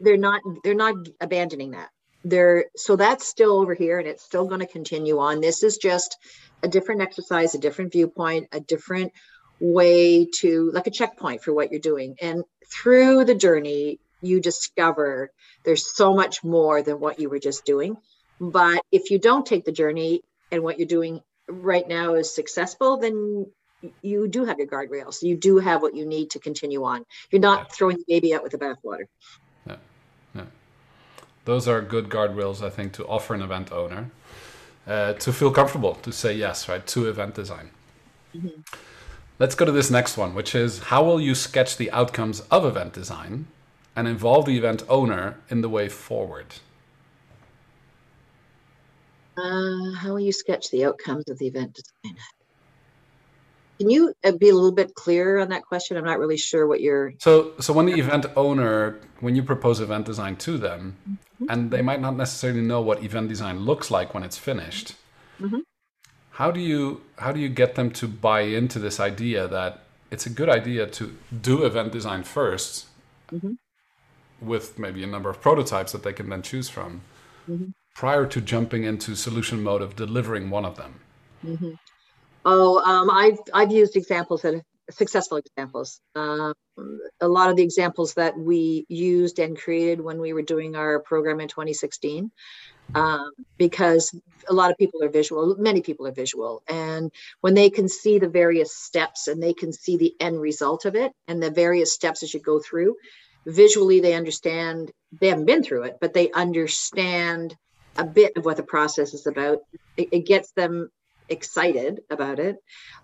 they're 0.01 0.17
not 0.17 0.41
they're 0.63 0.73
not 0.73 0.95
abandoning 1.19 1.71
that. 1.71 1.89
They're 2.23 2.65
so 2.75 2.95
that's 2.95 3.27
still 3.27 3.59
over 3.59 3.73
here 3.73 3.99
and 3.99 4.07
it's 4.07 4.23
still 4.23 4.47
going 4.47 4.61
to 4.61 4.67
continue 4.67 5.19
on. 5.19 5.41
This 5.41 5.63
is 5.63 5.77
just 5.77 6.17
a 6.63 6.67
different 6.67 7.01
exercise, 7.01 7.53
a 7.53 7.59
different 7.59 7.91
viewpoint, 7.91 8.47
a 8.51 8.59
different 8.59 9.11
way 9.59 10.25
to 10.39 10.71
like 10.71 10.87
a 10.87 10.91
checkpoint 10.91 11.43
for 11.43 11.53
what 11.53 11.71
you're 11.71 11.79
doing. 11.79 12.15
And 12.21 12.43
through 12.71 13.25
the 13.25 13.35
journey, 13.35 13.99
you 14.21 14.39
discover 14.39 15.31
there's 15.63 15.95
so 15.95 16.13
much 16.13 16.43
more 16.43 16.81
than 16.81 16.99
what 16.99 17.19
you 17.19 17.29
were 17.29 17.39
just 17.39 17.65
doing. 17.65 17.97
But 18.39 18.81
if 18.91 19.09
you 19.11 19.19
don't 19.19 19.45
take 19.45 19.65
the 19.65 19.71
journey 19.71 20.21
and 20.51 20.63
what 20.63 20.77
you're 20.77 20.87
doing 20.87 21.21
right 21.47 21.87
now 21.87 22.15
is 22.15 22.33
successful, 22.33 22.97
then 22.97 23.47
you 24.01 24.27
do 24.27 24.45
have 24.45 24.57
your 24.57 24.67
guardrails. 24.67 25.21
You 25.21 25.37
do 25.37 25.57
have 25.57 25.81
what 25.81 25.95
you 25.95 26.05
need 26.05 26.31
to 26.31 26.39
continue 26.39 26.83
on. 26.83 27.05
You're 27.31 27.41
not 27.41 27.73
throwing 27.73 27.97
the 27.97 28.05
baby 28.07 28.33
out 28.33 28.43
with 28.43 28.51
the 28.51 28.57
bathwater. 28.57 29.05
Yeah. 29.65 29.75
yeah. 30.35 30.45
Those 31.45 31.67
are 31.67 31.81
good 31.81 32.09
guardrails, 32.09 32.63
I 32.63 32.69
think, 32.69 32.93
to 32.93 33.05
offer 33.05 33.33
an 33.33 33.41
event 33.41 33.71
owner 33.71 34.11
uh, 34.87 35.13
to 35.13 35.33
feel 35.33 35.51
comfortable 35.51 35.95
to 35.95 36.11
say 36.11 36.33
yes, 36.33 36.67
right, 36.69 36.85
to 36.87 37.07
event 37.07 37.35
design. 37.35 37.71
Mm-hmm. 38.35 38.61
Let's 39.39 39.53
go 39.53 39.65
to 39.65 39.71
this 39.71 39.91
next 39.91 40.17
one, 40.17 40.33
which 40.33 40.55
is 40.55 40.79
how 40.79 41.03
will 41.03 41.21
you 41.21 41.35
sketch 41.35 41.77
the 41.77 41.91
outcomes 41.91 42.39
of 42.49 42.65
event 42.65 42.93
design 42.93 43.45
and 43.95 44.07
involve 44.07 44.45
the 44.45 44.57
event 44.57 44.83
owner 44.89 45.37
in 45.49 45.61
the 45.61 45.69
way 45.69 45.89
forward? 45.89 46.47
Uh, 49.37 49.91
how 49.91 50.09
will 50.09 50.19
you 50.19 50.31
sketch 50.31 50.71
the 50.71 50.85
outcomes 50.85 51.29
of 51.29 51.37
the 51.37 51.45
event 51.45 51.75
design? 51.75 52.17
Can 53.77 53.91
you 53.91 54.11
uh, 54.23 54.31
be 54.31 54.49
a 54.49 54.55
little 54.55 54.71
bit 54.71 54.95
clearer 54.95 55.39
on 55.39 55.49
that 55.49 55.61
question? 55.61 55.97
I'm 55.97 56.03
not 56.03 56.17
really 56.17 56.37
sure 56.37 56.65
what 56.65 56.81
you're. 56.81 57.13
So, 57.19 57.53
so 57.59 57.73
when 57.73 57.85
the 57.85 57.93
event 57.93 58.25
owner, 58.35 58.99
when 59.19 59.35
you 59.35 59.43
propose 59.43 59.79
event 59.79 60.07
design 60.07 60.35
to 60.37 60.57
them, 60.57 60.97
mm-hmm. 61.07 61.45
and 61.49 61.69
they 61.69 61.83
might 61.83 62.01
not 62.01 62.15
necessarily 62.15 62.61
know 62.61 62.81
what 62.81 63.03
event 63.03 63.29
design 63.29 63.59
looks 63.59 63.91
like 63.91 64.15
when 64.15 64.23
it's 64.23 64.37
finished, 64.39 64.95
mm-hmm 65.39 65.59
how 66.37 66.51
do 66.51 66.59
you 66.59 67.01
how 67.17 67.31
do 67.31 67.39
you 67.39 67.49
get 67.49 67.73
them 67.73 67.89
to 67.89 68.07
buy 68.07 68.41
into 68.41 68.77
this 68.77 68.99
idea 68.99 69.47
that 69.47 69.79
it's 70.11 70.27
a 70.27 70.29
good 70.29 70.49
idea 70.49 70.85
to 70.85 71.17
do 71.41 71.63
event 71.63 71.91
design 71.91 72.21
1st 72.23 72.85
mm-hmm. 73.31 73.53
with 74.39 74.77
maybe 74.77 75.03
a 75.03 75.07
number 75.07 75.29
of 75.31 75.41
prototypes 75.41 75.91
that 75.93 76.03
they 76.03 76.13
can 76.13 76.29
then 76.29 76.43
choose 76.43 76.69
from 76.69 77.01
mm-hmm. 77.49 77.69
prior 77.95 78.25
to 78.27 78.39
jumping 78.39 78.83
into 78.83 79.15
solution 79.15 79.63
mode 79.63 79.81
of 79.81 79.95
delivering 79.95 80.51
one 80.51 80.63
of 80.63 80.77
them 80.77 80.93
mm-hmm. 81.43 81.71
oh 82.45 82.79
um, 82.91 83.09
i've 83.09 83.39
i've 83.55 83.71
used 83.71 83.95
examples 83.95 84.43
that 84.43 84.61
successful 84.91 85.37
examples 85.37 85.99
uh, 86.15 86.53
a 87.19 87.27
lot 87.27 87.49
of 87.49 87.55
the 87.55 87.63
examples 87.63 88.13
that 88.13 88.37
we 88.37 88.85
used 88.89 89.39
and 89.39 89.57
created 89.57 89.99
when 89.99 90.19
we 90.19 90.33
were 90.33 90.43
doing 90.43 90.75
our 90.75 90.99
program 90.99 91.39
in 91.39 91.47
2016 91.47 92.31
um, 92.95 93.31
because 93.57 94.13
a 94.49 94.53
lot 94.53 94.71
of 94.71 94.77
people 94.77 95.03
are 95.03 95.09
visual 95.09 95.55
many 95.57 95.81
people 95.81 96.07
are 96.07 96.11
visual. 96.11 96.63
And 96.67 97.11
when 97.41 97.53
they 97.53 97.69
can 97.69 97.89
see 97.89 98.19
the 98.19 98.29
various 98.29 98.75
steps 98.75 99.27
and 99.27 99.41
they 99.41 99.53
can 99.53 99.73
see 99.73 99.97
the 99.97 100.15
end 100.19 100.39
result 100.39 100.85
of 100.85 100.95
it 100.95 101.11
and 101.27 101.41
the 101.41 101.51
various 101.51 101.93
steps 101.93 102.23
as 102.23 102.33
you 102.33 102.39
go 102.39 102.59
through 102.59 102.95
visually 103.45 104.01
they 104.01 104.13
understand 104.13 104.91
they 105.21 105.29
haven't 105.29 105.45
been 105.45 105.63
through 105.63 105.83
it 105.83 105.95
but 106.01 106.13
they 106.13 106.29
understand 106.31 107.55
a 107.97 108.03
bit 108.03 108.37
of 108.37 108.45
what 108.45 108.57
the 108.57 108.63
process 108.63 109.13
is 109.13 109.27
about. 109.27 109.59
It, 109.95 110.09
it 110.11 110.25
gets 110.25 110.51
them 110.51 110.89
excited 111.29 112.01
about 112.09 112.39
it. 112.39 112.57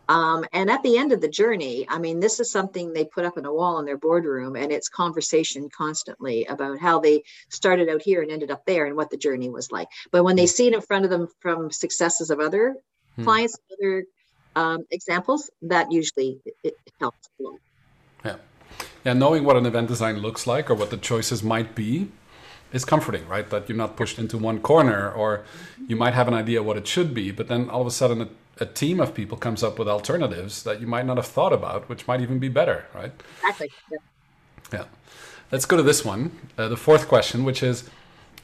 Um, 0.09 0.45
and 0.51 0.69
at 0.69 0.83
the 0.83 0.97
end 0.97 1.13
of 1.13 1.21
the 1.21 1.29
journey, 1.29 1.85
I 1.89 1.97
mean, 1.97 2.19
this 2.19 2.39
is 2.39 2.51
something 2.51 2.91
they 2.91 3.05
put 3.05 3.25
up 3.25 3.37
on 3.37 3.45
a 3.45 3.53
wall 3.53 3.79
in 3.79 3.85
their 3.85 3.97
boardroom, 3.97 4.55
and 4.55 4.71
it's 4.71 4.89
conversation 4.89 5.69
constantly 5.69 6.45
about 6.45 6.79
how 6.79 6.99
they 6.99 7.23
started 7.49 7.89
out 7.89 8.01
here 8.01 8.21
and 8.21 8.31
ended 8.31 8.51
up 8.51 8.65
there 8.65 8.85
and 8.85 8.95
what 8.95 9.09
the 9.09 9.17
journey 9.17 9.49
was 9.49 9.71
like. 9.71 9.87
But 10.11 10.23
when 10.23 10.35
they 10.35 10.45
see 10.45 10.67
it 10.67 10.73
in 10.73 10.81
front 10.81 11.05
of 11.05 11.11
them 11.11 11.27
from 11.39 11.71
successes 11.71 12.29
of 12.29 12.39
other 12.39 12.75
hmm. 13.15 13.23
clients, 13.23 13.57
other 13.79 14.05
um, 14.55 14.85
examples, 14.91 15.49
that 15.63 15.91
usually 15.91 16.39
it, 16.45 16.55
it 16.63 16.75
helps 16.99 17.29
a 17.39 17.43
lot. 17.43 17.59
Yeah. 18.25 18.35
Yeah, 19.05 19.13
knowing 19.13 19.43
what 19.43 19.57
an 19.57 19.65
event 19.65 19.87
design 19.87 20.17
looks 20.17 20.47
like 20.47 20.69
or 20.69 20.75
what 20.75 20.89
the 20.89 20.97
choices 20.97 21.43
might 21.43 21.75
be 21.75 22.09
is 22.73 22.83
comforting, 22.83 23.25
right? 23.27 23.49
That 23.49 23.69
you're 23.69 23.77
not 23.77 23.95
pushed 23.95 24.19
into 24.19 24.37
one 24.37 24.59
corner, 24.59 25.11
or 25.11 25.45
you 25.87 25.95
might 25.95 26.13
have 26.13 26.27
an 26.27 26.33
idea 26.33 26.61
what 26.61 26.75
it 26.75 26.87
should 26.87 27.13
be, 27.13 27.31
but 27.31 27.47
then 27.47 27.69
all 27.69 27.81
of 27.81 27.87
a 27.87 27.91
sudden 27.91 28.21
a, 28.21 28.29
a, 28.59 28.65
team 28.65 28.99
of 28.99 29.13
people 29.13 29.37
comes 29.37 29.63
up 29.63 29.77
with 29.79 29.87
alternatives 29.87 30.63
that 30.63 30.81
you 30.81 30.87
might 30.87 31.05
not 31.05 31.17
have 31.17 31.27
thought 31.27 31.53
about, 31.53 31.87
which 31.87 32.07
might 32.07 32.19
even 32.19 32.39
be 32.39 32.49
better, 32.49 32.85
right? 32.93 33.11
Exactly. 33.41 33.71
Yeah. 33.91 33.97
yeah. 34.73 34.85
Let's 35.51 35.65
go 35.65 35.77
to 35.77 35.83
this 35.83 36.03
one, 36.03 36.31
uh, 36.57 36.67
the 36.67 36.77
fourth 36.77 37.07
question, 37.07 37.43
which 37.43 37.61
is 37.61 37.89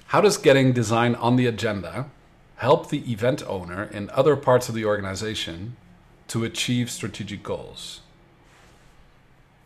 how 0.07 0.21
does 0.21 0.37
getting 0.37 0.73
design 0.73 1.15
on 1.15 1.35
the 1.35 1.47
agenda 1.47 2.05
help 2.57 2.89
the 2.89 3.11
event 3.11 3.41
owner 3.47 3.83
in 3.85 4.09
other 4.11 4.35
parts 4.35 4.69
of 4.69 4.75
the 4.75 4.85
organization 4.85 5.75
to 6.27 6.43
achieve 6.43 6.91
strategic 6.91 7.41
goals? 7.41 8.01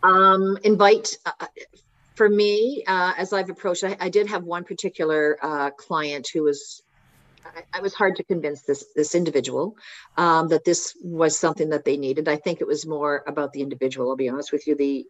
Um, 0.02 0.58
invite 0.64 1.18
uh, 1.26 1.46
for 2.14 2.28
me, 2.28 2.84
uh, 2.86 3.12
as 3.16 3.32
I've 3.32 3.50
approached, 3.50 3.84
I, 3.84 3.96
I, 4.00 4.08
did 4.08 4.28
have 4.28 4.44
one 4.44 4.64
particular 4.64 5.36
uh, 5.42 5.70
client 5.70 6.28
who 6.32 6.44
was. 6.44 6.82
I, 7.44 7.78
I, 7.78 7.80
was 7.80 7.92
hard 7.92 8.16
to 8.16 8.24
convince 8.24 8.62
this 8.62 8.86
this 8.94 9.14
individual 9.14 9.76
um, 10.16 10.48
that 10.48 10.64
this 10.64 10.96
was 11.02 11.38
something 11.38 11.70
that 11.70 11.84
they 11.84 11.96
needed. 11.96 12.28
I 12.28 12.36
think 12.36 12.60
it 12.60 12.66
was 12.66 12.86
more 12.86 13.22
about 13.26 13.52
the 13.52 13.62
individual. 13.62 14.10
I'll 14.10 14.16
be 14.16 14.28
honest 14.28 14.52
with 14.52 14.66
you. 14.66 14.76
The 14.76 15.06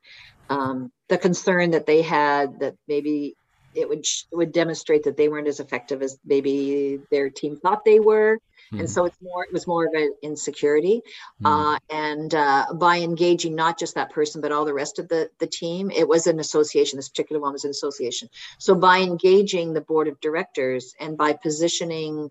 um, 0.49 0.91
the 1.09 1.19
concern 1.19 1.71
that 1.73 1.87
they 1.87 2.03
had 2.03 2.61
that 2.61 2.75
maybe 2.89 3.37
it 3.75 3.89
would 3.89 4.01
it 4.01 4.37
would 4.37 4.53
demonstrate 4.53 5.05
that 5.05 5.17
they 5.17 5.29
weren't 5.29 5.49
as 5.49 5.61
effective 5.61 6.03
as 6.03 6.19
maybe 6.25 7.01
their 7.11 7.31
team 7.31 7.57
thought 7.57 7.85
they 7.85 8.01
were 8.01 8.39
mm. 8.73 8.81
and 8.81 8.89
so 8.89 9.05
it's 9.05 9.21
more 9.23 9.45
it 9.45 9.53
was 9.53 9.67
more 9.67 9.87
of 9.87 9.93
an 9.95 10.15
insecurity 10.23 11.03
mm. 11.43 11.75
uh, 11.75 11.79
and 11.91 12.35
uh, 12.35 12.67
by 12.75 12.99
engaging 12.99 13.55
not 13.55 13.79
just 13.79 13.95
that 13.95 14.11
person 14.11 14.41
but 14.41 14.53
all 14.53 14.65
the 14.65 14.75
rest 14.75 14.99
of 14.99 15.09
the 15.09 15.31
the 15.39 15.47
team 15.47 15.91
it 15.91 16.07
was 16.07 16.27
an 16.27 16.41
association 16.41 16.97
this 16.97 17.09
particular 17.09 17.41
one 17.41 17.53
was 17.53 17.65
an 17.65 17.71
association 17.71 18.29
so 18.59 18.75
by 18.75 18.99
engaging 18.99 19.73
the 19.73 19.81
board 19.81 20.09
of 20.09 20.21
directors 20.21 20.95
and 21.01 21.17
by 21.17 21.33
positioning 21.33 22.31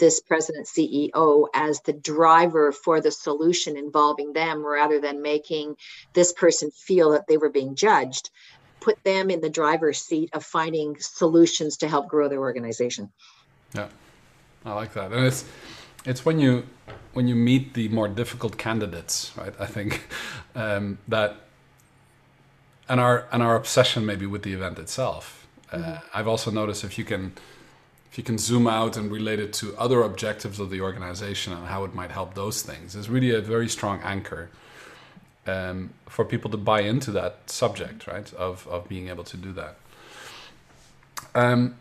this 0.00 0.18
president 0.18 0.66
CEO 0.66 1.46
as 1.54 1.80
the 1.82 1.92
driver 1.92 2.72
for 2.72 3.02
the 3.02 3.10
solution 3.10 3.76
involving 3.76 4.32
them 4.32 4.64
rather 4.64 4.98
than 4.98 5.20
making 5.20 5.76
this 6.14 6.32
person 6.32 6.70
feel 6.70 7.10
that 7.10 7.26
they 7.28 7.36
were 7.36 7.50
being 7.50 7.74
judged 7.74 8.30
put 8.80 9.02
them 9.04 9.30
in 9.30 9.40
the 9.40 9.50
driver's 9.50 10.00
seat 10.00 10.30
of 10.32 10.44
finding 10.44 10.98
solutions 10.98 11.76
to 11.78 11.88
help 11.88 12.08
grow 12.08 12.28
their 12.28 12.40
organization. 12.40 13.10
Yeah, 13.74 13.88
I 14.64 14.74
like 14.74 14.94
that, 14.94 15.12
and 15.12 15.26
it's 15.26 15.44
it's 16.04 16.24
when 16.24 16.40
you 16.40 16.64
when 17.12 17.28
you 17.28 17.34
meet 17.34 17.74
the 17.74 17.88
more 17.88 18.08
difficult 18.08 18.56
candidates, 18.58 19.32
right? 19.36 19.54
I 19.58 19.66
think 19.66 20.08
um, 20.54 20.98
that 21.08 21.36
and 22.88 23.00
our 23.00 23.26
and 23.32 23.42
our 23.42 23.56
obsession 23.56 24.04
maybe 24.04 24.26
with 24.26 24.42
the 24.42 24.52
event 24.52 24.78
itself. 24.78 25.46
Uh, 25.72 25.76
mm-hmm. 25.76 26.18
I've 26.18 26.26
also 26.26 26.50
noticed 26.50 26.84
if 26.84 26.98
you 26.98 27.04
can 27.04 27.32
if 28.10 28.18
you 28.18 28.24
can 28.24 28.38
zoom 28.38 28.66
out 28.66 28.96
and 28.96 29.10
relate 29.10 29.38
it 29.38 29.52
to 29.54 29.76
other 29.76 30.02
objectives 30.02 30.58
of 30.58 30.70
the 30.70 30.80
organization 30.80 31.52
and 31.52 31.66
how 31.66 31.84
it 31.84 31.94
might 31.94 32.10
help 32.10 32.34
those 32.34 32.60
things, 32.62 32.96
is 32.96 33.08
really 33.08 33.30
a 33.30 33.40
very 33.40 33.68
strong 33.68 34.00
anchor 34.02 34.50
um, 35.46 35.90
for 36.06 36.24
people 36.24 36.50
to 36.50 36.56
buy 36.56 36.80
into 36.80 37.10
that 37.12 37.50
subject, 37.50 38.06
right? 38.06 38.32
Of 38.34 38.66
of 38.68 38.88
being 38.88 39.08
able 39.08 39.24
to 39.24 39.36
do 39.36 39.52
that. 39.52 39.76
Um, 41.34 41.76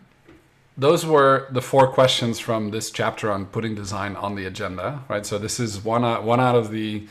those 0.78 1.06
were 1.06 1.48
the 1.52 1.62
four 1.62 1.88
questions 1.88 2.40
from 2.40 2.72
this 2.72 2.90
chapter 2.90 3.30
on 3.32 3.46
putting 3.46 3.76
design 3.76 4.16
on 4.16 4.36
the 4.36 4.46
agenda, 4.46 5.04
right? 5.10 5.26
So 5.26 5.38
this 5.38 5.60
is 5.60 5.84
one 5.84 6.06
out, 6.06 6.24
one 6.24 6.40
out 6.40 6.56
of 6.56 6.72
the 6.72 7.06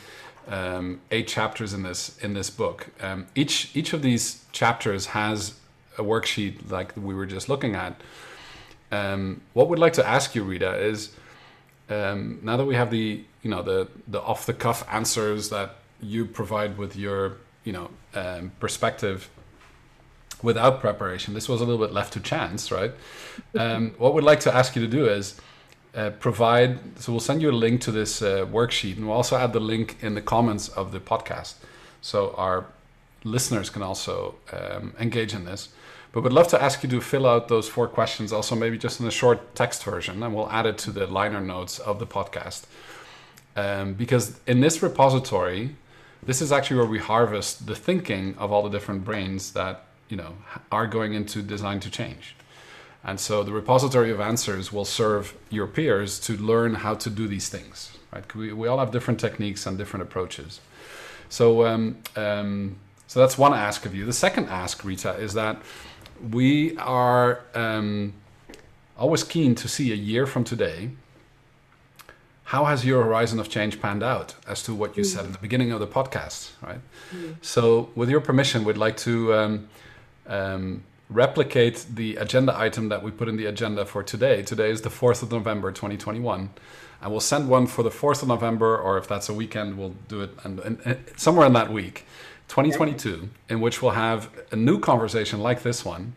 um, 0.47 1.01
eight 1.11 1.27
chapters 1.27 1.73
in 1.73 1.83
this 1.83 2.17
in 2.19 2.33
this 2.33 2.49
book. 2.49 2.87
Um, 2.99 3.27
each 3.35 3.75
each 3.75 3.93
of 3.93 4.01
these 4.01 4.43
chapters 4.51 5.07
has 5.07 5.53
a 5.97 6.03
worksheet 6.03 6.71
like 6.71 6.93
we 6.97 7.13
were 7.13 7.27
just 7.27 7.47
looking 7.47 7.75
at. 7.75 8.01
Um, 8.91 9.41
what 9.53 9.69
we'd 9.69 9.77
like 9.77 9.93
to 9.93 10.07
ask 10.07 10.33
you, 10.33 10.43
Rita, 10.43 10.75
is 10.79 11.11
um, 11.89 12.39
now 12.41 12.57
that 12.57 12.65
we 12.65 12.73
have 12.73 12.89
the 12.89 13.23
you 13.43 13.51
know 13.51 13.61
the 13.61 13.87
the 14.07 14.19
off 14.19 14.47
the 14.47 14.53
cuff 14.53 14.83
answers 14.91 15.49
that 15.49 15.75
you 16.01 16.25
provide 16.25 16.77
with 16.77 16.95
your 16.95 17.37
you 17.63 17.73
know 17.73 17.89
um, 18.13 18.51
perspective 18.59 19.29
without 20.41 20.79
preparation. 20.79 21.33
This 21.33 21.49
was 21.49 21.61
a 21.61 21.65
little 21.65 21.85
bit 21.85 21.93
left 21.93 22.13
to 22.13 22.19
chance, 22.19 22.71
right? 22.71 22.93
Um, 23.57 23.91
what 23.97 24.13
we'd 24.13 24.23
like 24.23 24.39
to 24.41 24.55
ask 24.55 24.75
you 24.75 24.81
to 24.81 24.87
do 24.87 25.07
is 25.07 25.39
uh, 25.95 26.11
provide. 26.11 26.99
So 26.99 27.11
we'll 27.11 27.19
send 27.19 27.41
you 27.41 27.51
a 27.51 27.59
link 27.65 27.81
to 27.81 27.91
this 27.91 28.21
uh, 28.21 28.45
worksheet, 28.45 28.97
and 28.97 29.07
we'll 29.07 29.17
also 29.17 29.37
add 29.37 29.53
the 29.53 29.59
link 29.59 29.97
in 30.01 30.15
the 30.15 30.21
comments 30.21 30.69
of 30.69 30.91
the 30.91 30.99
podcast, 30.99 31.55
so 32.01 32.33
our 32.37 32.65
listeners 33.23 33.69
can 33.69 33.81
also 33.81 34.35
um, 34.53 34.93
engage 34.99 35.33
in 35.33 35.45
this. 35.45 35.69
But 36.11 36.23
we'd 36.23 36.33
love 36.33 36.47
to 36.49 36.61
ask 36.61 36.81
you 36.81 36.89
to 36.89 37.01
fill 37.01 37.27
out 37.27 37.49
those 37.49 37.69
four 37.69 37.87
questions, 37.87 38.33
also 38.33 38.55
maybe 38.55 38.77
just 38.77 38.99
in 38.99 39.05
a 39.05 39.11
short 39.11 39.53
text 39.55 39.83
version, 39.83 40.23
and 40.23 40.33
we'll 40.33 40.49
add 40.49 40.65
it 40.65 40.77
to 40.79 40.91
the 40.91 41.05
liner 41.05 41.41
notes 41.41 41.77
of 41.77 41.99
the 41.99 42.07
podcast. 42.07 42.65
Um, 43.55 43.93
because 43.93 44.39
in 44.47 44.61
this 44.61 44.81
repository, 44.81 45.75
this 46.23 46.41
is 46.41 46.51
actually 46.51 46.77
where 46.77 46.85
we 46.85 46.99
harvest 46.99 47.67
the 47.67 47.75
thinking 47.75 48.35
of 48.37 48.51
all 48.51 48.63
the 48.63 48.69
different 48.69 49.03
brains 49.03 49.53
that 49.53 49.85
you 50.09 50.17
know 50.17 50.35
are 50.71 50.87
going 50.87 51.13
into 51.13 51.41
design 51.41 51.79
to 51.81 51.89
change. 51.89 52.35
And 53.03 53.19
so 53.19 53.43
the 53.43 53.53
repository 53.53 54.11
of 54.11 54.19
answers 54.19 54.73
will 54.73 54.85
serve 54.85 55.33
your 55.49 55.67
peers 55.67 56.19
to 56.21 56.35
learn 56.35 56.75
how 56.75 56.95
to 56.95 57.09
do 57.09 57.27
these 57.27 57.47
things. 57.47 57.97
Right? 58.11 58.35
We, 58.35 58.51
we 58.51 58.67
all 58.67 58.79
have 58.79 58.91
different 58.91 59.19
techniques 59.19 59.65
and 59.65 59.77
different 59.77 60.03
approaches. 60.03 60.59
So 61.29 61.65
um, 61.65 61.97
um, 62.15 62.75
so 63.09 63.19
that's 63.19 63.39
one 63.39 63.55
ask 63.55 63.87
of 63.87 63.95
you. 63.95 64.05
The 64.05 64.13
second 64.13 64.49
ask, 64.49 64.83
Rita, 64.83 65.15
is 65.15 65.33
that 65.33 65.59
we 66.31 66.77
are 66.77 67.41
um, 67.55 68.13
always 68.97 69.23
keen 69.23 69.55
to 69.55 69.67
see 69.67 69.91
a 69.91 69.95
year 69.95 70.27
from 70.27 70.43
today. 70.43 70.91
How 72.49 72.65
has 72.65 72.83
your 72.83 73.03
horizon 73.03 73.39
of 73.39 73.47
change 73.47 73.79
panned 73.79 74.01
out 74.01 74.33
as 74.47 74.63
to 74.63 74.73
what 74.73 74.97
you 74.97 75.03
mm. 75.03 75.05
said 75.05 75.23
in 75.23 75.33
the 75.33 75.37
beginning 75.37 75.71
of 75.71 75.79
the 75.79 75.85
podcast, 75.85 76.49
right? 76.63 76.79
Mm. 77.13 77.35
So, 77.43 77.91
with 77.93 78.09
your 78.09 78.21
permission, 78.21 78.63
we'd 78.63 78.75
like 78.75 78.97
to 78.97 79.35
um, 79.35 79.69
um, 80.25 80.83
replicate 81.11 81.85
the 81.93 82.15
agenda 82.15 82.57
item 82.57 82.89
that 82.89 83.03
we 83.03 83.11
put 83.11 83.29
in 83.29 83.37
the 83.37 83.45
agenda 83.45 83.85
for 83.85 84.01
today. 84.01 84.41
Today 84.41 84.71
is 84.71 84.81
the 84.81 84.89
4th 84.89 85.21
of 85.21 85.31
November 85.31 85.71
2021. 85.71 86.49
And 87.03 87.11
we'll 87.11 87.19
send 87.19 87.49
one 87.49 87.67
for 87.67 87.83
the 87.83 87.91
4th 87.91 88.23
of 88.23 88.29
November, 88.29 88.75
or 88.75 88.97
if 88.97 89.07
that's 89.07 89.29
a 89.29 89.33
weekend, 89.35 89.77
we'll 89.77 89.93
do 90.07 90.21
it 90.21 90.31
and, 90.43 90.59
and, 90.61 90.79
and 90.85 90.97
somewhere 91.17 91.45
in 91.45 91.53
that 91.53 91.71
week, 91.71 92.07
2022, 92.47 93.29
in 93.49 93.61
which 93.61 93.83
we'll 93.83 93.91
have 93.91 94.27
a 94.51 94.55
new 94.55 94.79
conversation 94.79 95.39
like 95.39 95.61
this 95.61 95.85
one, 95.85 96.15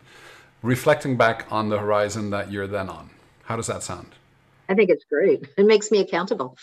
reflecting 0.63 1.15
back 1.15 1.45
on 1.51 1.69
the 1.69 1.77
horizon 1.77 2.31
that 2.31 2.51
you're 2.51 2.65
then 2.65 2.89
on. 2.89 3.11
How 3.43 3.55
does 3.55 3.67
that 3.67 3.83
sound? 3.83 4.15
I 4.69 4.75
think 4.75 4.89
it's 4.89 5.03
great. 5.05 5.47
It 5.57 5.65
makes 5.65 5.91
me 5.91 5.99
accountable. 5.99 6.57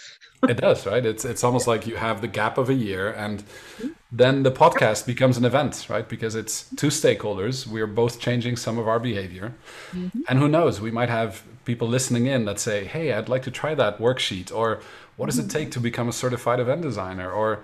it 0.48 0.56
does, 0.56 0.86
right? 0.86 1.04
It's 1.04 1.24
it's 1.24 1.44
almost 1.44 1.66
like 1.66 1.86
you 1.86 1.96
have 1.96 2.20
the 2.20 2.28
gap 2.28 2.58
of 2.58 2.68
a 2.68 2.74
year, 2.74 3.12
and 3.12 3.42
then 4.10 4.42
the 4.42 4.50
podcast 4.50 5.06
becomes 5.06 5.36
an 5.36 5.44
event, 5.44 5.86
right? 5.88 6.08
Because 6.08 6.34
it's 6.34 6.68
two 6.76 6.88
stakeholders. 6.88 7.66
We 7.66 7.80
are 7.80 7.86
both 7.86 8.20
changing 8.20 8.56
some 8.56 8.78
of 8.78 8.88
our 8.88 8.98
behavior, 8.98 9.54
mm-hmm. 9.92 10.20
and 10.28 10.38
who 10.38 10.48
knows? 10.48 10.80
We 10.80 10.90
might 10.90 11.08
have 11.08 11.42
people 11.64 11.88
listening 11.88 12.26
in 12.26 12.44
that 12.46 12.58
say, 12.58 12.84
"Hey, 12.84 13.12
I'd 13.12 13.28
like 13.28 13.42
to 13.44 13.50
try 13.50 13.74
that 13.74 13.98
worksheet," 13.98 14.54
or 14.54 14.80
"What 15.16 15.26
does 15.26 15.38
it 15.38 15.42
mm-hmm. 15.42 15.58
take 15.58 15.70
to 15.72 15.80
become 15.80 16.08
a 16.08 16.12
certified 16.12 16.60
event 16.60 16.82
designer?" 16.82 17.30
or 17.30 17.60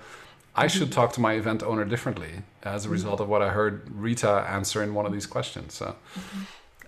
I 0.56 0.68
should 0.68 0.90
talk 0.90 1.12
to 1.12 1.20
my 1.20 1.34
event 1.34 1.62
owner 1.62 1.84
differently 1.84 2.42
as 2.62 2.86
a 2.86 2.88
result 2.88 3.20
of 3.20 3.28
what 3.28 3.42
I 3.42 3.50
heard 3.50 3.82
Rita 3.90 4.46
answer 4.48 4.82
in 4.82 4.94
one 4.94 5.04
of 5.04 5.12
these 5.12 5.26
questions. 5.26 5.74
So, 5.74 5.96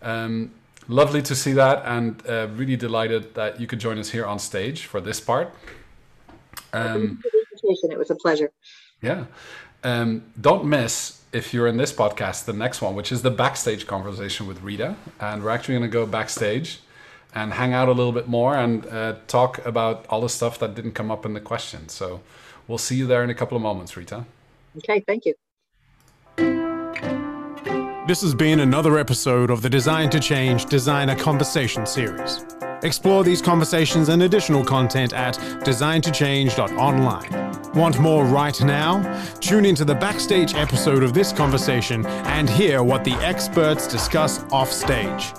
um, 0.01 0.53
lovely 0.89 1.23
to 1.23 1.35
see 1.35 1.53
that, 1.53 1.83
and 1.85 2.23
uh, 2.29 2.49
really 2.55 2.77
delighted 2.77 3.35
that 3.35 3.61
you 3.61 3.67
could 3.67 3.79
join 3.79 3.99
us 3.99 4.11
here 4.11 4.27
on 4.27 4.39
stage 4.39 4.87
for 4.87 5.01
this 5.01 5.21
part. 5.21 5.55
Um, 6.73 7.23
it 7.63 7.99
was 7.99 8.11
a 8.11 8.17
pleasure. 8.17 8.51
Yeah. 9.03 9.27
Um, 9.85 10.25
don't 10.41 10.65
miss 10.65 11.23
if 11.33 11.53
you're 11.53 11.67
in 11.67 11.77
this 11.77 11.93
podcast 11.93 12.47
the 12.47 12.53
next 12.53 12.81
one, 12.81 12.95
which 12.95 13.13
is 13.13 13.23
the 13.23 13.31
backstage 13.31 13.87
conversation 13.87 14.47
with 14.47 14.63
Rita, 14.63 14.97
and 15.21 15.43
we're 15.43 15.51
actually 15.51 15.75
going 15.75 15.91
to 15.91 15.93
go 15.93 16.07
backstage 16.07 16.81
and 17.35 17.53
hang 17.53 17.73
out 17.73 17.89
a 17.89 17.93
little 17.93 18.13
bit 18.13 18.27
more 18.27 18.57
and 18.57 18.87
uh, 18.87 19.17
talk 19.27 19.65
about 19.67 20.07
all 20.09 20.23
the 20.23 20.29
stuff 20.29 20.59
that 20.59 20.75
didn't 20.75 20.93
come 20.93 21.11
up 21.11 21.27
in 21.27 21.35
the 21.35 21.41
question. 21.41 21.89
So 21.89 22.21
we'll 22.67 22.79
see 22.79 22.97
you 22.97 23.07
there 23.07 23.23
in 23.23 23.31
a 23.31 23.35
couple 23.35 23.57
of 23.57 23.63
moments, 23.63 23.97
Rita. 23.97 24.25
Okay, 24.79 25.05
thank 25.07 25.27
you. 25.27 25.35
This 28.09 28.23
has 28.23 28.35
been 28.35 28.59
another 28.61 28.99
episode 28.99 29.51
of 29.51 29.61
the 29.61 29.69
Design 29.69 30.09
to 30.09 30.19
Change 30.19 30.65
Designer 30.65 31.15
Conversation 31.15 31.85
series. 31.85 32.43
Explore 32.83 33.23
these 33.23 33.43
conversations 33.43 34.09
and 34.09 34.23
additional 34.23 34.65
content 34.65 35.13
at 35.13 35.35
designtochange.online. 35.35 37.73
Want 37.75 37.99
more 37.99 38.25
right 38.25 38.59
now? 38.63 39.03
Tune 39.41 39.67
into 39.67 39.85
the 39.85 39.95
backstage 39.95 40.55
episode 40.55 41.03
of 41.03 41.13
this 41.13 41.33
conversation 41.33 42.07
and 42.07 42.49
hear 42.49 42.83
what 42.83 43.05
the 43.05 43.13
experts 43.17 43.87
discuss 43.87 44.43
offstage. 44.45 45.35